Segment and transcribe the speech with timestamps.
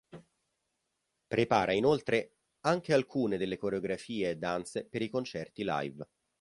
[1.27, 6.03] Prepara inoltre anche alcune delle coreografia e danze per i concerti live.